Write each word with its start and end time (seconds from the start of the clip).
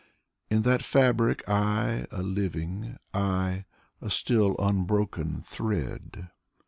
In 0.49 0.63
that 0.63 0.81
fabric 0.81 1.47
I— 1.47 2.07
a 2.11 2.23
living, 2.23 2.97
I— 3.13 3.65
a 4.01 4.09
still 4.09 4.55
unbroken 4.57 5.41
thread. 5.43 6.31